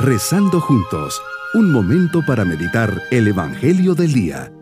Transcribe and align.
Rezando 0.00 0.60
juntos, 0.60 1.20
un 1.54 1.72
momento 1.72 2.20
para 2.24 2.44
meditar 2.44 3.02
el 3.10 3.26
Evangelio 3.26 3.96
del 3.96 4.12
Día. 4.12 4.52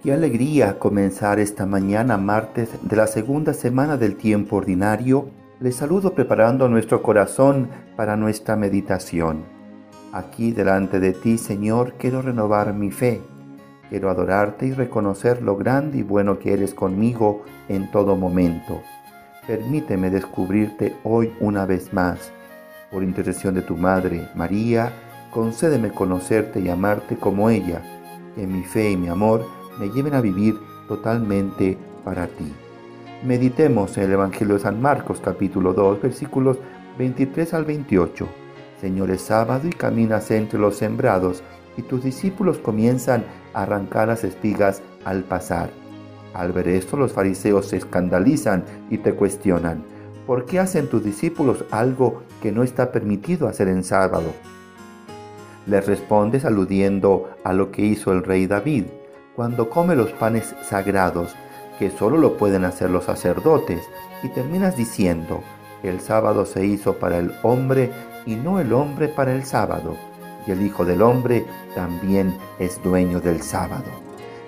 Qué 0.00 0.12
alegría 0.12 0.78
comenzar 0.78 1.40
esta 1.40 1.66
mañana 1.66 2.16
martes 2.18 2.70
de 2.82 2.94
la 2.94 3.08
segunda 3.08 3.52
semana 3.52 3.96
del 3.96 4.14
tiempo 4.14 4.54
ordinario. 4.54 5.28
Les 5.58 5.74
saludo 5.74 6.14
preparando 6.14 6.68
nuestro 6.68 7.02
corazón 7.02 7.68
para 7.96 8.16
nuestra 8.16 8.54
meditación. 8.54 9.44
Aquí 10.12 10.52
delante 10.52 11.00
de 11.00 11.14
ti, 11.14 11.36
Señor, 11.36 11.94
quiero 11.98 12.22
renovar 12.22 12.72
mi 12.72 12.92
fe. 12.92 13.20
Quiero 13.88 14.10
adorarte 14.10 14.66
y 14.66 14.72
reconocer 14.72 15.42
lo 15.42 15.56
grande 15.56 15.98
y 15.98 16.02
bueno 16.02 16.38
que 16.38 16.52
eres 16.52 16.74
conmigo 16.74 17.44
en 17.68 17.90
todo 17.90 18.16
momento. 18.16 18.82
Permíteme 19.46 20.10
descubrirte 20.10 20.96
hoy 21.04 21.32
una 21.38 21.66
vez 21.66 21.92
más. 21.92 22.32
Por 22.90 23.04
intercesión 23.04 23.54
de 23.54 23.62
tu 23.62 23.76
Madre, 23.76 24.28
María, 24.34 24.92
concédeme 25.32 25.90
conocerte 25.90 26.60
y 26.60 26.68
amarte 26.68 27.16
como 27.16 27.48
ella, 27.48 27.80
que 28.34 28.46
mi 28.46 28.64
fe 28.64 28.90
y 28.90 28.96
mi 28.96 29.08
amor 29.08 29.46
me 29.78 29.88
lleven 29.88 30.14
a 30.14 30.20
vivir 30.20 30.56
totalmente 30.88 31.78
para 32.04 32.26
ti. 32.26 32.52
Meditemos 33.24 33.96
en 33.98 34.04
el 34.04 34.12
Evangelio 34.12 34.54
de 34.54 34.60
San 34.60 34.82
Marcos 34.82 35.20
capítulo 35.20 35.72
2 35.72 36.02
versículos 36.02 36.58
23 36.98 37.54
al 37.54 37.64
28. 37.64 38.28
Señor, 38.80 39.10
es 39.10 39.22
sábado 39.22 39.68
y 39.68 39.72
caminas 39.72 40.30
entre 40.30 40.58
los 40.58 40.76
sembrados, 40.76 41.42
y 41.76 41.82
tus 41.82 42.02
discípulos 42.02 42.58
comienzan 42.58 43.24
arrancar 43.56 44.08
las 44.08 44.22
espigas 44.22 44.82
al 45.04 45.24
pasar. 45.24 45.70
Al 46.34 46.52
ver 46.52 46.68
esto, 46.68 46.96
los 46.96 47.12
fariseos 47.12 47.66
se 47.66 47.78
escandalizan 47.78 48.64
y 48.90 48.98
te 48.98 49.14
cuestionan, 49.14 49.82
¿por 50.26 50.44
qué 50.44 50.60
hacen 50.60 50.88
tus 50.88 51.02
discípulos 51.02 51.64
algo 51.70 52.22
que 52.42 52.52
no 52.52 52.62
está 52.62 52.92
permitido 52.92 53.48
hacer 53.48 53.68
en 53.68 53.82
sábado? 53.82 54.30
Les 55.66 55.86
respondes 55.86 56.44
aludiendo 56.44 57.30
a 57.42 57.54
lo 57.54 57.72
que 57.72 57.82
hizo 57.82 58.12
el 58.12 58.22
rey 58.22 58.46
David, 58.46 58.84
cuando 59.34 59.70
come 59.70 59.96
los 59.96 60.12
panes 60.12 60.54
sagrados, 60.62 61.34
que 61.78 61.90
solo 61.90 62.18
lo 62.18 62.36
pueden 62.36 62.64
hacer 62.64 62.90
los 62.90 63.04
sacerdotes, 63.04 63.82
y 64.22 64.28
terminas 64.28 64.76
diciendo, 64.76 65.42
el 65.82 66.00
sábado 66.00 66.44
se 66.44 66.66
hizo 66.66 66.94
para 66.98 67.18
el 67.18 67.32
hombre 67.42 67.90
y 68.26 68.34
no 68.34 68.60
el 68.60 68.72
hombre 68.72 69.08
para 69.08 69.32
el 69.34 69.44
sábado, 69.44 69.96
y 70.46 70.52
el 70.52 70.62
Hijo 70.62 70.84
del 70.84 71.02
Hombre 71.02 71.44
también 71.74 72.36
es 72.58 72.82
dueño 72.82 73.20
del 73.20 73.42
sábado. 73.42 73.84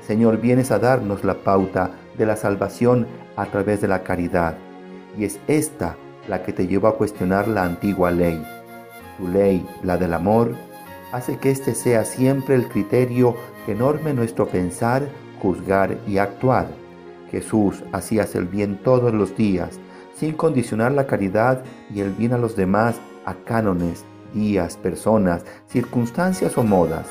Señor, 0.07 0.41
vienes 0.41 0.71
a 0.71 0.79
darnos 0.79 1.25
la 1.25 1.35
pauta 1.35 1.91
de 2.17 2.27
la 2.27 2.37
salvación 2.37 3.07
a 3.37 3.47
través 3.47 3.81
de 3.81 3.89
la 3.89 4.03
caridad, 4.03 4.57
y 5.17 5.25
es 5.25 5.39
esta 5.49 5.97
la 6.29 6.43
que 6.43 6.53
te 6.53 6.67
lleva 6.67 6.91
a 6.91 6.95
cuestionar 6.95 7.49
la 7.49 7.65
antigua 7.65 8.11
ley. 8.11 8.43
Tu 9.19 9.29
ley, 9.29 9.67
la 9.83 9.97
del 9.97 10.15
amor, 10.15 10.55
hace 11.13 11.39
que 11.39 11.51
este 11.51 11.75
sea 11.75 12.05
siempre 12.05 12.55
el 12.55 12.69
criterio 12.69 13.37
que 13.67 13.75
norme 13.75 14.15
nuestro 14.15 14.47
pensar, 14.47 15.09
juzgar 15.41 15.97
y 16.07 16.19
actuar. 16.19 16.69
Jesús 17.31 17.83
hacía 17.93 18.27
el 18.35 18.47
bien 18.47 18.79
todos 18.83 19.13
los 19.13 19.37
días, 19.37 19.79
sin 20.15 20.33
condicionar 20.33 20.93
la 20.93 21.07
caridad 21.07 21.63
y 21.95 22.01
el 22.01 22.11
bien 22.11 22.33
a 22.33 22.39
los 22.39 22.57
demás 22.57 22.97
a 23.25 23.35
cánones, 23.35 24.05
días, 24.35 24.77
personas, 24.77 25.45
circunstancias 25.67 26.57
o 26.59 26.63
modas. 26.63 27.07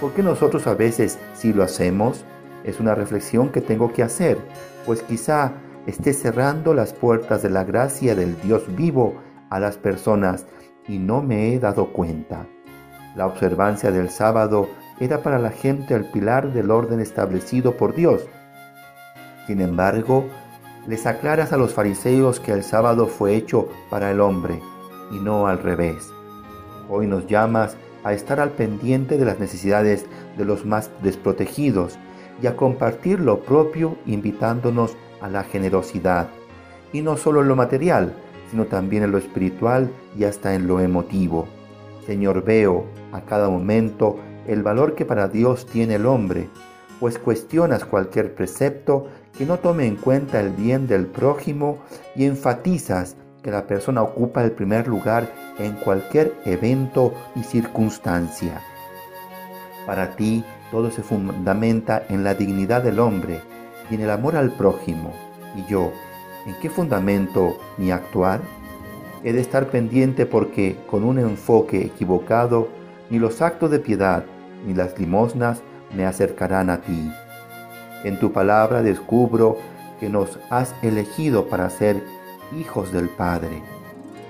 ¿Por 0.00 0.12
qué 0.12 0.22
nosotros 0.22 0.66
a 0.66 0.74
veces 0.74 1.18
sí 1.34 1.52
lo 1.52 1.62
hacemos? 1.62 2.24
Es 2.64 2.80
una 2.80 2.94
reflexión 2.94 3.50
que 3.50 3.60
tengo 3.60 3.92
que 3.92 4.02
hacer, 4.02 4.38
pues 4.86 5.02
quizá 5.02 5.52
esté 5.86 6.12
cerrando 6.12 6.74
las 6.74 6.92
puertas 6.92 7.42
de 7.42 7.50
la 7.50 7.64
gracia 7.64 8.14
del 8.14 8.40
Dios 8.42 8.64
vivo 8.76 9.14
a 9.50 9.58
las 9.58 9.76
personas 9.76 10.46
y 10.86 10.98
no 10.98 11.22
me 11.22 11.52
he 11.52 11.58
dado 11.58 11.92
cuenta. 11.92 12.46
La 13.16 13.26
observancia 13.26 13.90
del 13.90 14.10
sábado 14.10 14.68
era 15.00 15.22
para 15.22 15.38
la 15.38 15.50
gente 15.50 15.94
el 15.94 16.04
pilar 16.04 16.52
del 16.52 16.70
orden 16.70 17.00
establecido 17.00 17.76
por 17.76 17.94
Dios. 17.94 18.26
Sin 19.46 19.60
embargo, 19.60 20.26
les 20.86 21.06
aclaras 21.06 21.52
a 21.52 21.56
los 21.56 21.74
fariseos 21.74 22.40
que 22.40 22.52
el 22.52 22.62
sábado 22.62 23.06
fue 23.06 23.34
hecho 23.34 23.68
para 23.90 24.10
el 24.10 24.20
hombre 24.20 24.60
y 25.10 25.18
no 25.18 25.46
al 25.46 25.58
revés. 25.58 26.12
Hoy 26.88 27.06
nos 27.06 27.26
llamas 27.26 27.76
a 28.04 28.12
estar 28.12 28.40
al 28.40 28.50
pendiente 28.50 29.18
de 29.18 29.24
las 29.24 29.38
necesidades 29.38 30.06
de 30.36 30.44
los 30.44 30.64
más 30.64 30.90
desprotegidos 31.02 31.98
y 32.42 32.46
a 32.46 32.56
compartir 32.56 33.20
lo 33.20 33.40
propio 33.40 33.96
invitándonos 34.06 34.96
a 35.20 35.28
la 35.28 35.44
generosidad. 35.44 36.28
Y 36.92 37.02
no 37.02 37.16
solo 37.16 37.42
en 37.42 37.48
lo 37.48 37.56
material, 37.56 38.14
sino 38.50 38.64
también 38.66 39.02
en 39.02 39.10
lo 39.10 39.18
espiritual 39.18 39.90
y 40.16 40.24
hasta 40.24 40.54
en 40.54 40.66
lo 40.66 40.80
emotivo. 40.80 41.46
Señor, 42.06 42.44
veo 42.44 42.86
a 43.12 43.20
cada 43.20 43.50
momento 43.50 44.18
el 44.46 44.62
valor 44.62 44.94
que 44.94 45.04
para 45.04 45.28
Dios 45.28 45.66
tiene 45.66 45.96
el 45.96 46.06
hombre, 46.06 46.48
pues 47.00 47.18
cuestionas 47.18 47.84
cualquier 47.84 48.34
precepto 48.34 49.08
que 49.36 49.44
no 49.44 49.58
tome 49.58 49.86
en 49.86 49.96
cuenta 49.96 50.40
el 50.40 50.50
bien 50.50 50.86
del 50.86 51.06
prójimo 51.06 51.78
y 52.16 52.24
enfatizas 52.24 53.16
que 53.42 53.50
la 53.50 53.66
persona 53.66 54.02
ocupa 54.02 54.42
el 54.42 54.52
primer 54.52 54.88
lugar 54.88 55.28
en 55.58 55.72
cualquier 55.74 56.34
evento 56.44 57.14
y 57.34 57.42
circunstancia. 57.42 58.60
Para 59.86 60.16
ti 60.16 60.44
todo 60.70 60.90
se 60.90 61.02
fundamenta 61.02 62.02
en 62.08 62.24
la 62.24 62.34
dignidad 62.34 62.82
del 62.82 63.00
hombre 63.00 63.40
y 63.90 63.94
en 63.94 64.02
el 64.02 64.10
amor 64.10 64.36
al 64.36 64.50
prójimo. 64.50 65.12
¿Y 65.56 65.70
yo, 65.70 65.92
en 66.46 66.54
qué 66.60 66.68
fundamento 66.68 67.58
mi 67.78 67.90
actuar? 67.90 68.40
He 69.24 69.32
de 69.32 69.40
estar 69.40 69.68
pendiente 69.68 70.26
porque 70.26 70.76
con 70.90 71.04
un 71.04 71.18
enfoque 71.18 71.84
equivocado 71.84 72.68
ni 73.10 73.18
los 73.18 73.40
actos 73.42 73.70
de 73.70 73.78
piedad 73.78 74.24
ni 74.66 74.74
las 74.74 74.98
limosnas 74.98 75.62
me 75.96 76.04
acercarán 76.04 76.70
a 76.70 76.80
ti. 76.82 77.10
En 78.04 78.18
tu 78.18 78.32
palabra 78.32 78.82
descubro 78.82 79.56
que 79.98 80.08
nos 80.08 80.38
has 80.50 80.74
elegido 80.82 81.48
para 81.48 81.70
ser 81.70 82.02
hijos 82.56 82.92
del 82.92 83.08
Padre, 83.08 83.62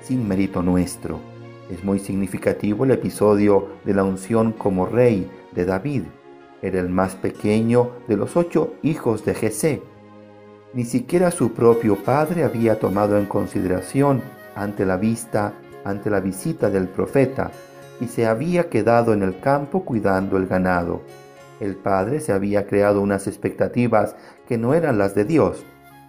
sin 0.03 0.27
mérito 0.27 0.63
nuestro. 0.63 1.21
Es 1.71 1.85
muy 1.85 1.99
significativo 1.99 2.85
el 2.85 2.93
episodio 2.93 3.69
de 3.85 3.95
la 3.95 4.05
unción 4.05 4.53
como 4.53 4.87
rey 4.87 5.31
de 5.53 5.65
David. 5.65 6.05
Era 6.63 6.81
el 6.81 6.89
más 6.89 7.15
pequeño 7.15 7.91
de 8.09 8.17
los 8.17 8.37
ocho 8.37 8.75
hijos 8.83 9.25
de 9.25 9.35
Jesé. 9.35 9.83
Ni 10.75 10.85
siquiera 10.85 11.31
su 11.31 11.53
propio 11.53 11.97
padre 11.97 12.45
había 12.45 12.79
tomado 12.79 13.19
en 13.19 13.27
consideración 13.27 14.23
ante 14.55 14.85
la 14.85 14.97
vista, 14.97 15.55
ante 15.85 16.11
la 16.11 16.21
visita 16.21 16.71
del 16.71 16.89
profeta, 16.89 17.51
y 18.01 18.07
se 18.07 18.27
había 18.27 18.69
quedado 18.69 19.13
en 19.13 19.23
el 19.23 19.41
campo 19.41 19.85
cuidando 19.85 20.37
el 20.37 20.47
ganado. 20.47 21.03
El 21.61 21.75
padre 21.77 22.21
se 22.21 22.33
había 22.33 22.67
creado 22.67 23.01
unas 23.01 23.27
expectativas 23.27 24.15
que 24.47 24.59
no 24.59 24.75
eran 24.75 24.99
las 24.99 25.15
de 25.15 25.25
Dios. 25.25 25.65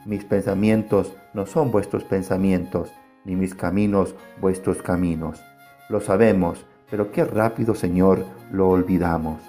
Mis 0.05 0.23
pensamientos 0.23 1.13
no 1.33 1.45
son 1.45 1.71
vuestros 1.71 2.03
pensamientos, 2.03 2.91
ni 3.25 3.35
mis 3.35 3.55
caminos 3.55 4.15
vuestros 4.41 4.81
caminos. 4.81 5.41
Lo 5.89 6.01
sabemos, 6.01 6.65
pero 6.89 7.11
qué 7.11 7.23
rápido, 7.23 7.75
Señor, 7.75 8.25
lo 8.51 8.69
olvidamos. 8.69 9.41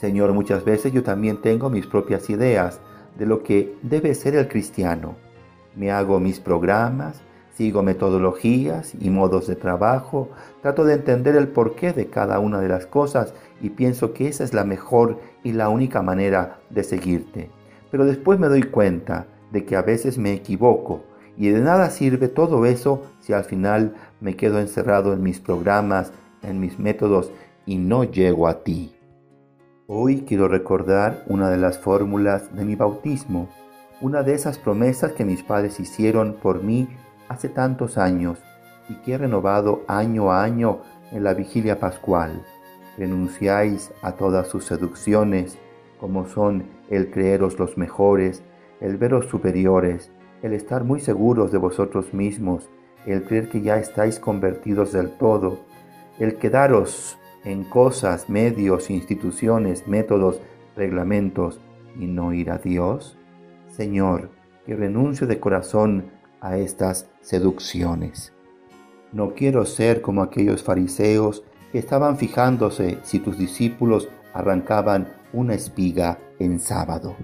Señor, 0.00 0.32
muchas 0.32 0.64
veces 0.64 0.92
yo 0.92 1.02
también 1.02 1.40
tengo 1.42 1.70
mis 1.70 1.86
propias 1.86 2.30
ideas 2.30 2.80
de 3.18 3.26
lo 3.26 3.42
que 3.42 3.76
debe 3.82 4.14
ser 4.14 4.34
el 4.34 4.48
cristiano. 4.48 5.16
Me 5.76 5.90
hago 5.90 6.20
mis 6.20 6.40
programas, 6.40 7.20
sigo 7.54 7.82
metodologías 7.82 8.94
y 8.98 9.10
modos 9.10 9.46
de 9.46 9.56
trabajo, 9.56 10.30
trato 10.62 10.84
de 10.84 10.94
entender 10.94 11.36
el 11.36 11.48
porqué 11.48 11.92
de 11.92 12.06
cada 12.06 12.38
una 12.38 12.60
de 12.60 12.68
las 12.68 12.86
cosas 12.86 13.34
y 13.60 13.70
pienso 13.70 14.14
que 14.14 14.28
esa 14.28 14.44
es 14.44 14.54
la 14.54 14.64
mejor 14.64 15.20
y 15.42 15.52
la 15.52 15.68
única 15.68 16.00
manera 16.00 16.60
de 16.70 16.82
seguirte. 16.82 17.50
Pero 17.90 18.06
después 18.06 18.38
me 18.38 18.48
doy 18.48 18.62
cuenta 18.62 19.26
de 19.50 19.64
que 19.64 19.76
a 19.76 19.82
veces 19.82 20.18
me 20.18 20.32
equivoco 20.32 21.02
y 21.36 21.48
de 21.48 21.60
nada 21.60 21.90
sirve 21.90 22.28
todo 22.28 22.66
eso 22.66 23.02
si 23.20 23.32
al 23.32 23.44
final 23.44 23.94
me 24.20 24.36
quedo 24.36 24.60
encerrado 24.60 25.12
en 25.12 25.22
mis 25.22 25.40
programas, 25.40 26.12
en 26.42 26.60
mis 26.60 26.78
métodos 26.78 27.32
y 27.66 27.78
no 27.78 28.04
llego 28.04 28.46
a 28.48 28.62
ti. 28.62 28.94
Hoy 29.86 30.24
quiero 30.26 30.48
recordar 30.48 31.24
una 31.26 31.50
de 31.50 31.56
las 31.56 31.78
fórmulas 31.78 32.54
de 32.54 32.64
mi 32.64 32.76
bautismo, 32.76 33.48
una 34.00 34.22
de 34.22 34.34
esas 34.34 34.58
promesas 34.58 35.12
que 35.12 35.24
mis 35.24 35.42
padres 35.42 35.80
hicieron 35.80 36.34
por 36.34 36.62
mí 36.62 36.88
hace 37.28 37.48
tantos 37.48 37.98
años 37.98 38.38
y 38.88 38.94
que 39.02 39.14
he 39.14 39.18
renovado 39.18 39.82
año 39.88 40.30
a 40.30 40.42
año 40.42 40.80
en 41.10 41.24
la 41.24 41.34
vigilia 41.34 41.80
pascual. 41.80 42.44
Renunciáis 42.98 43.92
a 44.02 44.12
todas 44.12 44.48
sus 44.48 44.64
seducciones, 44.64 45.58
como 45.98 46.26
son 46.26 46.64
el 46.88 47.10
creeros 47.10 47.58
los 47.58 47.76
mejores, 47.76 48.42
el 48.80 48.96
veros 48.96 49.26
superiores, 49.26 50.10
el 50.42 50.52
estar 50.52 50.84
muy 50.84 51.00
seguros 51.00 51.52
de 51.52 51.58
vosotros 51.58 52.14
mismos, 52.14 52.68
el 53.06 53.22
creer 53.24 53.48
que 53.48 53.62
ya 53.62 53.78
estáis 53.78 54.18
convertidos 54.18 54.92
del 54.92 55.10
todo, 55.10 55.60
el 56.18 56.36
quedaros 56.36 57.18
en 57.44 57.64
cosas, 57.64 58.28
medios, 58.28 58.90
instituciones, 58.90 59.86
métodos, 59.86 60.40
reglamentos, 60.76 61.60
y 61.98 62.06
no 62.06 62.32
ir 62.32 62.50
a 62.50 62.58
Dios? 62.58 63.16
Señor, 63.68 64.30
que 64.66 64.76
renuncio 64.76 65.26
de 65.26 65.40
corazón 65.40 66.10
a 66.40 66.58
estas 66.58 67.08
seducciones. 67.20 68.32
No 69.12 69.34
quiero 69.34 69.64
ser 69.66 70.02
como 70.02 70.22
aquellos 70.22 70.62
fariseos 70.62 71.44
que 71.72 71.78
estaban 71.78 72.16
fijándose 72.16 72.98
si 73.02 73.18
tus 73.18 73.38
discípulos 73.38 74.08
arrancaban 74.32 75.08
una 75.32 75.54
espiga 75.54 76.18
en 76.38 76.60
sábado. 76.60 77.16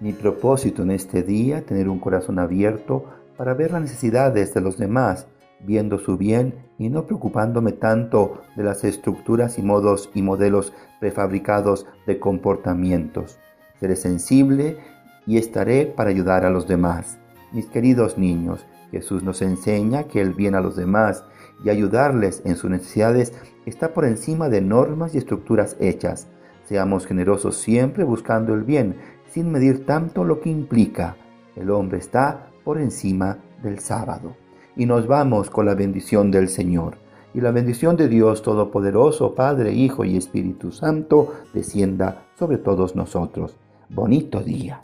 Mi 0.00 0.14
propósito 0.14 0.82
en 0.82 0.92
este 0.92 1.22
día, 1.22 1.66
tener 1.66 1.90
un 1.90 1.98
corazón 1.98 2.38
abierto 2.38 3.04
para 3.36 3.52
ver 3.52 3.72
las 3.72 3.82
necesidades 3.82 4.54
de 4.54 4.62
los 4.62 4.78
demás, 4.78 5.26
viendo 5.60 5.98
su 5.98 6.16
bien 6.16 6.54
y 6.78 6.88
no 6.88 7.04
preocupándome 7.04 7.72
tanto 7.72 8.40
de 8.56 8.64
las 8.64 8.82
estructuras 8.82 9.58
y 9.58 9.62
modos 9.62 10.10
y 10.14 10.22
modelos 10.22 10.72
prefabricados 11.00 11.86
de 12.06 12.18
comportamientos. 12.18 13.38
Seré 13.78 13.94
sensible 13.94 14.78
y 15.26 15.36
estaré 15.36 15.84
para 15.84 16.08
ayudar 16.08 16.46
a 16.46 16.50
los 16.50 16.66
demás. 16.66 17.18
Mis 17.52 17.66
queridos 17.66 18.16
niños, 18.16 18.64
Jesús 18.90 19.22
nos 19.22 19.42
enseña 19.42 20.04
que 20.04 20.22
el 20.22 20.32
bien 20.32 20.54
a 20.54 20.62
los 20.62 20.76
demás 20.76 21.24
y 21.62 21.68
ayudarles 21.68 22.40
en 22.46 22.56
sus 22.56 22.70
necesidades 22.70 23.34
está 23.66 23.92
por 23.92 24.06
encima 24.06 24.48
de 24.48 24.62
normas 24.62 25.14
y 25.14 25.18
estructuras 25.18 25.76
hechas. 25.78 26.26
Seamos 26.64 27.06
generosos 27.06 27.56
siempre 27.56 28.04
buscando 28.04 28.54
el 28.54 28.62
bien, 28.62 28.96
sin 29.32 29.50
medir 29.50 29.86
tanto 29.86 30.24
lo 30.24 30.40
que 30.40 30.50
implica. 30.50 31.16
El 31.56 31.70
hombre 31.70 31.98
está 31.98 32.50
por 32.64 32.80
encima 32.80 33.38
del 33.62 33.78
sábado. 33.78 34.36
Y 34.76 34.86
nos 34.86 35.06
vamos 35.06 35.50
con 35.50 35.66
la 35.66 35.74
bendición 35.74 36.30
del 36.30 36.48
Señor. 36.48 36.96
Y 37.32 37.40
la 37.40 37.52
bendición 37.52 37.96
de 37.96 38.08
Dios 38.08 38.42
Todopoderoso, 38.42 39.34
Padre, 39.34 39.72
Hijo 39.72 40.04
y 40.04 40.16
Espíritu 40.16 40.72
Santo, 40.72 41.34
descienda 41.54 42.24
sobre 42.38 42.58
todos 42.58 42.96
nosotros. 42.96 43.56
Bonito 43.88 44.40
día. 44.40 44.80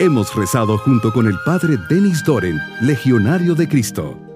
Hemos 0.00 0.34
rezado 0.34 0.78
junto 0.78 1.12
con 1.12 1.26
el 1.26 1.34
Padre 1.44 1.76
Denis 1.90 2.24
Doren, 2.24 2.56
Legionario 2.80 3.54
de 3.54 3.68
Cristo. 3.68 4.29